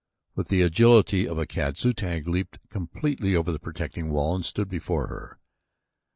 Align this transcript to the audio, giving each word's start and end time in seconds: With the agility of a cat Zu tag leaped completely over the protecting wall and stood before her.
With 0.33 0.47
the 0.47 0.63
agility 0.63 1.27
of 1.27 1.37
a 1.37 1.45
cat 1.45 1.77
Zu 1.77 1.93
tag 1.93 2.27
leaped 2.27 2.57
completely 2.71 3.35
over 3.35 3.51
the 3.51 3.59
protecting 3.59 4.09
wall 4.09 4.33
and 4.33 4.43
stood 4.43 4.67
before 4.67 5.05
her. 5.05 5.37